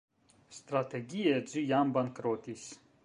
[0.59, 2.65] Strategie, ĝi jam bankrotis.